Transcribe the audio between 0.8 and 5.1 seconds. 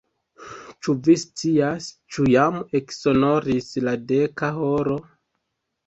Ĉu vi scias, ĉu jam eksonoris la deka horo?